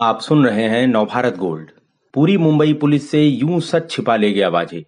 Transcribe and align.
आप 0.00 0.20
सुन 0.20 0.46
रहे 0.46 0.62
हैं 0.62 0.86
नवभारत 0.86 1.36
गोल्ड। 1.36 1.70
पूरी 2.14 2.36
मुंबई 2.36 2.72
पुलिस 2.72 3.10
से 3.10 3.22
यूँ 3.22 3.60
सच 3.60 3.90
छिपा 3.90 4.16
ले 4.16 4.30
गया 4.32 4.48
वाजे। 4.48 4.84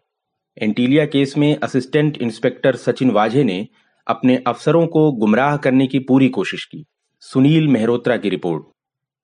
एंटीलिया 0.56 1.06
केस 1.06 1.36
में 1.38 1.56
असिस्टेंट 1.62 2.18
इंस्पेक्टर 2.22 2.76
सचिन 2.76 3.10
वाजे 3.10 3.44
ने 3.44 3.66
अपने 4.06 4.36
अफसरों 4.46 4.86
को 4.86 5.12
गुमराह 5.12 5.56
करने 5.56 5.86
की 5.86 5.98
पूरी 5.98 6.28
कोशिश 6.28 6.64
की। 6.64 6.84
सुनील 7.20 7.68
मेहरोत्रा 7.68 8.16
की 8.16 8.28
रिपोर्ट। 8.28 8.64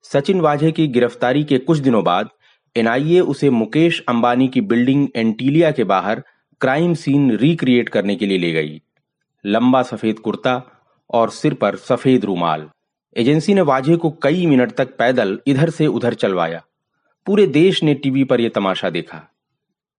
सचिन 0.03 0.41
वाजे 0.41 0.71
की 0.71 0.87
गिरफ्तारी 0.87 1.43
के 1.43 1.57
कुछ 1.57 1.77
दिनों 1.77 2.03
बाद 2.03 2.29
एनआईए 2.75 3.19
उसे 3.19 3.49
मुकेश 3.49 4.03
अंबानी 4.09 4.47
की 4.47 4.61
बिल्डिंग 4.61 5.07
एंटीलिया 5.15 5.71
के 5.71 5.83
बाहर 5.83 6.23
क्राइम 6.61 6.93
सीन 6.93 7.31
रिक्रिएट 7.37 7.89
करने 7.89 8.15
के 8.15 8.25
लिए 8.25 8.37
ले 8.37 8.51
गई। 8.51 8.81
लंबा 9.45 9.81
सफ़ेद 9.83 10.19
कुर्ता 10.19 10.61
और 11.09 11.29
सिर 11.29 11.53
पर 11.53 11.75
सफ़ेद 11.75 12.25
रूमाल। 12.25 12.69
एजेंसी 13.17 13.53
ने 13.53 13.61
वाजे 13.61 13.95
को 13.95 14.11
कई 14.11 14.45
मिनट 14.45 14.71
तक 14.71 14.97
पैदल 14.97 15.39
इधर 15.47 15.69
से 15.69 15.87
उधर 15.87 16.13
चलवाया। 16.13 16.63
पूरे 17.25 17.47
देश 17.47 17.83
ने 17.83 17.93
टीवी 17.93 18.23
पर 18.23 18.41
यह 18.41 18.51
तमाशा 18.55 18.89
देखा। 18.89 19.33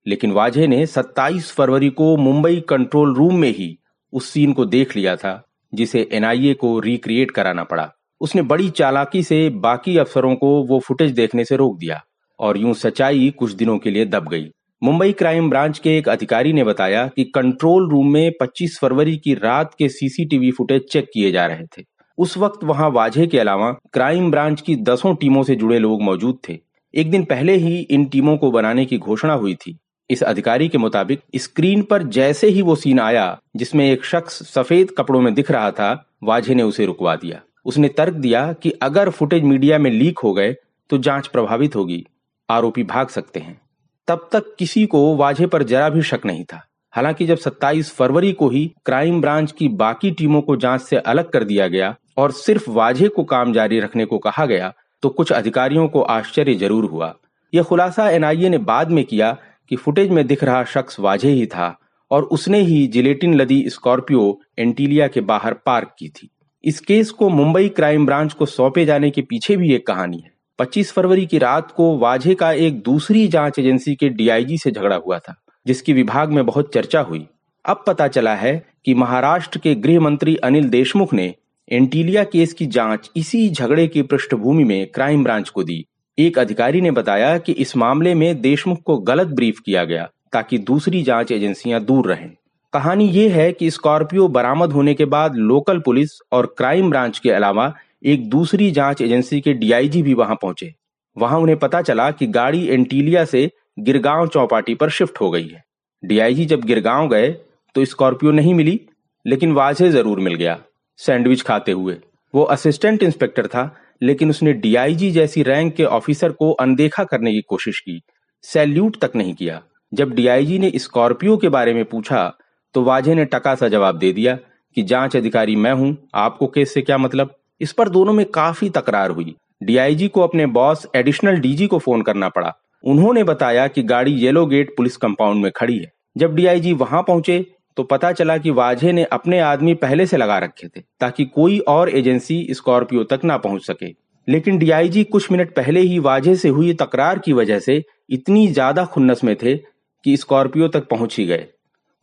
लेकिन 0.07 0.31
वाजे 0.31 0.67
ने 0.67 0.85
27 0.85 1.51
फरवरी 1.51 1.89
को 1.89 2.17
मुंबई 2.17 2.63
कंट्रोल 2.69 3.15
रूम 3.15 3.35
में 3.35 3.55
ही 3.55 3.79
उस 4.13 4.29
सीन 4.29 4.53
को 4.53 4.65
देख 4.65 4.95
लिया 4.95 5.15
था, 5.15 5.47
जिसे 5.73 6.09
एनआईए 6.11 6.53
को 6.53 6.79
रिक्रिएट 6.79 7.31
कराना 7.31 7.63
पड़ा। 7.63 7.93
उसने 8.21 8.41
बड़ी 8.41 8.69
चालाकी 8.69 9.23
से 9.23 9.49
बाकी 9.49 9.97
अफसरों 9.97 10.35
को 10.35 10.63
वो 10.63 10.79
फुटेज 10.79 11.11
देखने 11.11 11.45
से 11.45 11.55
रोक 11.55 11.77
दिया 11.77 12.03
और 12.39 12.57
यूँ 12.57 12.73
सच्चाई 12.73 13.33
कुछ 13.37 13.51
दिनों 13.51 13.77
के 13.77 13.91
लिए 13.91 14.05
दब 14.05 14.29
गई। 14.29 14.51
मुंबई 14.83 15.11
क्राइम 15.11 15.49
ब्रांच 15.49 15.79
के 15.79 15.97
एक 15.97 16.09
अधिकारी 16.09 16.53
ने 16.53 16.63
बताया 16.63 17.07
कि 17.07 17.23
कंट्रोल 17.23 17.89
रूम 17.89 18.13
में 18.13 18.31
25 18.39 18.79
फरवरी 18.81 19.17
की 19.17 19.33
रात 19.33 19.75
के 19.77 19.89
सीसीटीवी 19.89 20.51
फुटेज 20.51 20.81
चेक 20.91 21.05
किए 21.13 21.31
जा 21.31 21.45
रहे 21.45 21.65
थे। 21.65 21.98
उस 22.19 22.37
वक्त 22.37 22.63
वहाँ 22.63 22.89
वाजे 22.89 23.27
के 23.27 23.39
अलावा 23.39 23.71
क्राइम 23.93 24.31
ब्रांच 24.31 24.61
की 24.61 24.75
दसों 24.75 25.15
टीमों 25.15 25.43
से 25.43 25.55
जुड़े 25.55 25.79
लोग 25.79 26.01
मौजूद 26.01 26.37
थे। 26.49 26.59
एक 26.95 27.11
दिन 27.11 27.23
पहले 27.23 27.55
ही 27.55 27.79
इन 27.79 28.05
टीमों 28.05 28.37
को 28.37 28.51
बनाने 28.51 28.85
की 28.85 28.97
घोषणा 28.97 29.33
हुई 29.33 29.55
थी। 29.55 29.77
इस 30.09 30.23
अधिकारी 30.23 30.69
के 30.69 30.77
मुताबिक 30.77 31.19
स्क्रीन 31.35 31.81
पर 31.81 32.03
जैसे 32.03 32.47
ही 32.47 32.61
वो 32.61 32.75
सीन 32.75 32.99
आया, 32.99 33.39
जिसमें 33.55 33.91
एक 33.91 34.05
शख्स 34.05 34.53
सफ़ेद 34.53 34.91
कपड़ों 34.97 35.21
में 35.21 35.33
दिख 35.33 35.51
रहा 35.51 35.71
था 35.71 36.05
वाजे 36.23 36.55
ने 36.55 36.63
उसे 36.63 36.85
रुकवा 36.85 37.15
दिया। 37.15 37.41
उसने 37.65 37.87
तर्क 37.87 38.13
दिया 38.13 38.53
कि 38.53 38.71
अगर 38.71 39.09
फुटेज 39.09 39.43
मीडिया 39.43 39.77
में 39.77 39.91
लीक 39.91 40.19
हो 40.19 40.33
गए 40.33 40.55
तो 40.89 40.97
जाँच 40.97 41.27
प्रभावित 41.27 41.75
होगी। 41.75 42.05
आरोपी 42.49 42.83
भाग 42.83 43.07
सकते 43.07 43.39
हैं। 43.39 43.61
तब 44.07 44.29
तक 44.31 44.55
किसी 44.59 44.85
को 44.85 45.15
वाजे 45.15 45.47
पर 45.47 45.63
जरा 45.63 45.89
भी 45.89 46.01
शक 46.01 46.19
नहीं 46.25 46.43
था। 46.43 46.65
हालाँकि 46.91 47.25
जब 47.25 47.37
27 47.37 47.91
फरवरी 47.91 48.33
को 48.33 48.49
ही 48.49 48.71
क्राइम 48.85 49.21
ब्रांच 49.21 49.51
की 49.51 49.67
बाकी 49.67 50.11
टीमों 50.11 50.41
को 50.41 50.55
जाँच 50.55 50.81
से 50.81 50.95
अलग 50.95 51.29
कर 51.29 51.43
दिया 51.43 51.67
गया 51.67 51.95
और 52.19 52.31
सिर्फ़ 52.33 52.69
वाजे 52.71 53.07
को 53.07 53.23
काम 53.25 53.53
जारी 53.53 53.79
रखने 53.79 54.05
को 54.05 54.17
कहा 54.19 54.45
गया 54.45 54.73
तो 55.03 55.09
कुछ 55.09 55.31
अधिकारियों 55.31 55.87
को 55.87 56.01
आश्चर्य 56.11 56.53
ज़रूर 56.55 56.85
हुआ। 56.85 57.13
यह 57.53 57.63
खुलासा 57.63 58.09
एनआईए 58.09 58.49
ने 58.49 58.57
बाद 58.65 58.89
में 58.91 59.03
किया 59.03 59.31
कि 59.71 59.75
फुटेज 59.75 60.09
में 60.09 60.25
दिख 60.27 60.43
रहा 60.43 60.63
शख्स 60.65 60.99
वाजे 60.99 61.29
ही 61.29 61.45
था 61.45 61.75
और 62.11 62.23
उसने 62.31 62.59
ही 62.61 62.85
जिलेटिन 62.87 63.33
लदी 63.33 63.63
स्कॉर्पियो 63.69 64.39
एंटीलिया 64.59 65.07
के 65.07 65.21
बाहर 65.23 65.53
पार्क 65.65 65.93
की 65.99 66.07
थी। 66.09 66.29
इस 66.63 66.79
केस 66.79 67.11
को 67.11 67.29
मुंबई 67.29 67.69
क्राइम 67.69 68.05
ब्रांच 68.05 68.33
को 68.33 68.45
सौंपे 68.47 68.85
जाने 68.85 69.09
के 69.09 69.21
पीछे 69.21 69.57
भी 69.57 69.73
एक 69.73 69.85
कहानी 69.87 70.17
है। 70.17 70.31
25 70.59 70.91
फरवरी 70.91 71.25
की 71.25 71.37
रात 71.37 71.71
को 71.71 71.97
वाजे 71.97 72.35
का 72.35 72.51
एक 72.53 72.81
दूसरी 72.83 73.27
जाँच 73.27 73.59
एजेंसी 73.59 73.95
के 73.95 74.09
डीआईजी 74.09 74.57
से 74.57 74.71
झगड़ा 74.71 74.95
हुआ 74.95 75.19
था, 75.19 75.35
जिसकी 75.65 75.93
विभाग 75.93 76.31
में 76.31 76.45
बहुत 76.45 76.73
चर्चा 76.73 77.01
हुई। 77.01 77.27
अब 77.65 77.83
पता 77.87 78.07
चला 78.07 78.35
है 78.35 78.53
कि 78.85 78.93
महाराष्ट्र 78.93 79.59
के 79.59 79.75
गृह 79.77 79.99
मंत्री 79.99 80.35
अनिल 80.35 80.69
देशमुख 80.69 81.13
ने 81.13 81.33
एंटीलिया 81.69 82.23
केस 82.23 82.53
की 82.53 82.65
जाँच 82.65 83.09
इसी 83.15 83.49
झगड़े 83.49 83.87
की 83.87 84.01
पृष्ठभूमि 84.01 84.63
में 84.63 84.87
क्राइम 84.87 85.23
ब्रांच 85.23 85.49
को 85.49 85.63
दी। 85.63 85.85
एक 86.17 86.37
अधिकारी 86.39 86.79
ने 86.81 86.91
बताया 86.91 87.37
कि 87.37 87.51
इस 87.51 87.75
मामले 87.77 88.13
में 88.13 88.41
देशमुख 88.41 88.81
को 88.83 88.97
गलत 88.99 89.27
ब्रीफ 89.29 89.59
किया 89.59 89.83
गया 89.83 90.07
ताकि 90.33 90.57
दूसरी 90.59 91.01
जाँच 91.03 91.31
एजेंसियाँ 91.31 91.81
दूर 91.81 92.07
रहें। 92.07 92.29
कहानी 92.73 93.07
ये 93.07 93.27
है 93.29 93.51
कि 93.51 93.69
स्कॉर्पियो 93.71 94.27
बरामद 94.27 94.71
होने 94.71 94.93
के 94.93 95.05
बाद 95.05 95.35
लोकल 95.35 95.79
पुलिस 95.79 96.17
और 96.31 96.45
क्राइम 96.57 96.89
ब्रांच 96.89 97.19
के 97.19 97.29
अलावा 97.29 97.73
एक 98.05 98.27
दूसरी 98.29 98.69
जाँच 98.71 99.01
एजेंसी 99.01 99.39
के 99.41 99.53
डीआईजी 99.53 100.01
भी 100.01 100.13
वहाँ 100.13 100.35
पहुँचे। 100.35 100.73
वहाँ 101.17 101.39
उन्हें 101.39 101.57
पता 101.59 101.81
चला 101.81 102.09
कि 102.11 102.27
गाड़ी 102.29 102.65
एंटीलिया 102.67 103.25
से 103.25 103.49
गिरगांव 103.79 104.27
चौपाटी 104.27 104.75
पर 104.75 104.89
शिफ्ट 104.89 105.21
हो 105.21 105.29
गई 105.31 105.47
है। 105.47 105.63
डीआईजी 106.03 106.45
जब 106.45 106.63
गिरगांव 106.63 107.09
गए 107.09 107.29
तो 107.75 107.85
स्कॉर्पियो 107.85 108.31
नहीं 108.31 108.53
मिली, 108.53 108.79
लेकिन 109.25 109.51
वाजे 109.51 109.89
ज़रूर 109.91 110.19
मिल 110.19 110.35
गया। 110.35 110.59
सैंडविच 110.99 111.41
खाते 111.41 111.71
हुए। 111.71 111.97
वो 112.35 112.43
असिस्टेंट 112.43 113.03
इंस्पेक्टर 113.03 113.47
था, 113.47 113.75
लेकिन 114.01 114.29
उसने 114.29 114.53
डीआईजी 114.53 115.11
जैसी 115.11 115.43
रैंक 115.43 115.73
के 115.75 115.83
ऑफिसर 115.83 116.31
को 116.31 116.51
अनदेखा 116.51 117.03
करने 117.03 117.31
की 117.31 117.41
कोशिश 117.41 117.79
की। 117.79 118.01
सैल्यूट 118.43 118.97
तक 119.01 119.11
नहीं 119.15 119.33
किया। 119.33 119.61
जब 119.93 120.11
डीआईजी 120.11 120.59
ने 120.59 120.71
स्कॉर्पियो 120.75 121.37
के 121.37 121.49
बारे 121.49 121.73
में 121.73 121.85
पूछा 121.85 122.33
तो 122.75 122.83
वाजे 122.83 123.15
ने 123.15 123.25
टका 123.25 123.55
सा 123.55 123.67
जवाब 123.67 123.97
दे 123.97 124.11
दिया 124.13 124.35
कि, 124.75 124.81
जाँच 124.81 125.15
अधिकारी, 125.15 125.55
मैं 125.55 125.73
हूँ। 125.73 125.97
आपको 126.15 126.47
केस 126.47 126.73
से 126.73 126.81
क्या 126.81 126.97
मतलब? 126.97 127.33
इस 127.61 127.71
पर 127.73 127.89
दोनों 127.89 128.13
में 128.13 128.25
काफ़ी 128.25 128.69
तकरार 128.69 129.09
हुई। 129.09 129.35
डीआईजी 129.63 130.07
को 130.07 130.21
अपने 130.21 130.45
बॉस, 130.45 130.87
एडिशनल 130.95 131.39
डीजी 131.39 131.67
को 131.67 131.79
फ़ोन 131.79 132.01
करना 132.01 132.29
पड़ा। 132.29 132.53
उन्होंने 132.83 133.23
बताया 133.23 133.67
कि 133.67 133.83
गाड़ी 133.83 134.11
येलो 134.11 134.45
गेट 134.45 134.73
पुलिस 134.77 134.97
कंपाउंड 134.97 135.43
में 135.43 135.51
खड़ी 135.55 135.77
है। 135.77 135.91
जब 136.17 136.35
डीआईजी 136.35 136.73
वहाँ 136.73 137.01
पहुँचे 137.01 137.45
तो 137.79 137.83
पता 137.83 138.11
चला 138.11 138.37
कि 138.37 138.51
वाजे 138.51 138.91
ने 138.91 139.03
अपने 139.05 139.39
आदमी 139.39 139.73
पहले 139.73 140.05
से 140.05 140.17
लगा 140.17 140.37
रखे 140.39 140.67
थे, 140.67 140.81
ताकि 140.99 141.25
कोई 141.25 141.59
और 141.69 141.89
एजेंसी 141.89 142.47
स्कॉर्पियो 142.51 143.03
तक 143.03 143.21
ना 143.23 143.37
पहुँच 143.37 143.65
सके। 143.65 143.85
लेकिन 144.27 144.57
डीआईजी 144.57 145.03
कुछ 145.03 145.31
मिनट 145.31 145.55
पहले 145.55 145.79
ही 145.79 145.99
वाजे 145.99 146.35
से 146.35 146.49
हुई 146.49 146.73
तकरार 146.73 147.19
की 147.19 147.33
वजह 147.33 147.59
से 147.59 147.81
इतनी 148.09 148.47
ज़्यादा 148.47 148.85
खुन्नस 148.85 149.23
में 149.23 149.35
थे 149.35 149.55
कि 149.55 150.17
स्कॉर्पियो 150.17 150.67
तक 150.67 150.89
पहुँच 150.89 151.17
ही 151.19 151.25
गए 151.25 151.47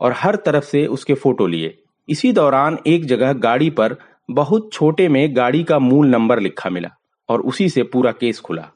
और 0.00 0.14
हर 0.16 0.36
तरफ़ 0.36 0.64
से 0.64 0.86
उसके 0.88 1.14
फ़ोटो 1.14 1.46
लिए। 1.46 1.76
इसी 2.08 2.32
दौरान 2.32 2.78
एक 2.86 3.04
जगह 3.04 3.32
गाड़ी 3.42 3.70
पर 3.72 3.96
बहुत 4.30 4.72
छोटे 4.72 5.08
में 5.08 5.36
गाड़ी 5.36 5.64
का 5.64 5.78
मूल 5.80 6.08
नंबर 6.08 6.40
लिखा 6.40 6.70
मिला 6.70 6.96
और 7.28 7.40
उसी 7.42 7.68
से 7.68 7.82
पूरा 7.84 8.12
केस 8.12 8.40
खुला। 8.40 8.68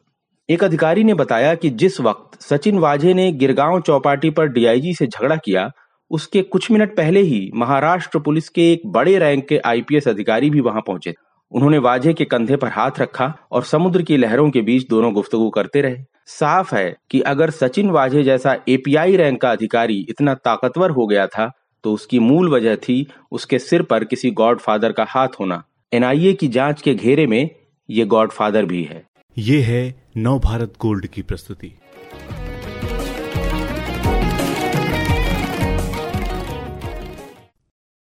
एक 0.48 0.64
अधिकारी 0.64 1.04
ने 1.04 1.14
बताया 1.16 1.54
कि 1.54 1.70
जिस 1.70 2.00
वक्त 2.02 2.40
सचिन 2.42 2.78
वाजे 2.78 3.14
ने 3.14 3.32
गिरगांव 3.34 3.80
चौपाटी 3.80 4.30
पर 4.30 4.48
डीआईजी 4.48 4.94
से 4.94 5.06
झगड़ा 5.06 5.36
किया 5.36 5.70
उसके 6.10 6.42
कुछ 6.42 6.70
मिनट 6.70 6.96
पहले 6.96 7.20
ही 7.20 7.50
महाराष्ट्र 7.54 8.18
पुलिस 8.18 8.48
के 8.48 8.72
एक 8.72 8.86
बड़े 8.86 9.18
रैंक 9.18 9.46
के 9.48 9.58
आईपीएस 9.58 10.08
अधिकारी 10.08 10.50
भी 10.50 10.60
वहाँ 10.60 10.82
पहुँचे। 10.86 11.14
उन्होंने 11.52 11.78
वाजे 11.78 12.12
के 12.14 12.24
कंधे 12.24 12.56
पर 12.56 12.68
हाथ 12.68 12.98
रखा 13.00 13.32
और 13.52 13.64
समुद्र 13.64 14.02
की 14.02 14.16
लहरों 14.16 14.50
के 14.50 14.60
बीच 14.60 14.88
दोनों 14.88 15.12
गुफ्तगु 15.14 15.48
करते 15.50 15.80
रहे। 15.80 15.96
साफ़ 16.26 16.74
है 16.74 16.96
कि 17.10 17.20
अगर 17.20 17.50
सचिन 17.50 17.90
वाजे 17.90 18.22
जैसा 18.22 18.56
एपीआई 18.68 19.16
रैंक 19.16 19.40
का 19.40 19.50
अधिकारी 19.50 19.98
इतना 20.08 20.34
ताकतवर 20.34 20.90
हो 20.90 21.06
गया 21.06 21.26
था 21.26 21.50
तो 21.84 21.92
उसकी 21.92 22.18
मूल 22.18 22.48
वजह 22.48 22.76
थी 22.78 23.06
उसके 23.32 23.58
सिर 23.58 23.82
पर 23.82 24.04
किसी 24.04 24.30
गॉडफादर 24.30 24.92
का 24.92 25.06
हाथ 25.08 25.28
होना। 25.40 25.62
एनआईए 25.92 26.32
की 26.32 26.48
जाँच 26.48 26.82
के 26.82 26.94
घेरे 26.94 27.26
में 27.26 27.48
ये 27.88 28.04
गॉडफादर 28.04 28.64
भी 28.64 28.82
है। 28.84 29.02
ये 29.36 29.60
है 29.60 29.82
नव 30.16 30.38
भारत 30.38 30.74
गोल्ड 30.80 31.06
की 31.06 31.22
प्रस्तुति। 31.22 31.72